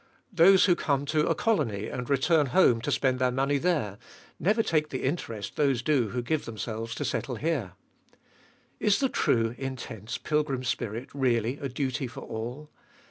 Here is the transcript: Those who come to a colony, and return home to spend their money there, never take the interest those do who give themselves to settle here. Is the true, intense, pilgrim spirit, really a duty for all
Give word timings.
Those 0.33 0.65
who 0.65 0.75
come 0.75 1.05
to 1.05 1.27
a 1.27 1.35
colony, 1.35 1.85
and 1.87 2.09
return 2.09 2.47
home 2.47 2.81
to 2.81 2.91
spend 2.91 3.19
their 3.19 3.29
money 3.31 3.59
there, 3.59 3.99
never 4.39 4.63
take 4.63 4.89
the 4.89 5.03
interest 5.03 5.57
those 5.57 5.83
do 5.83 6.09
who 6.09 6.23
give 6.23 6.45
themselves 6.45 6.95
to 6.95 7.05
settle 7.05 7.35
here. 7.35 7.73
Is 8.79 8.99
the 8.99 9.09
true, 9.09 9.53
intense, 9.59 10.17
pilgrim 10.17 10.63
spirit, 10.63 11.09
really 11.13 11.59
a 11.59 11.69
duty 11.69 12.07
for 12.07 12.21
all 12.21 12.71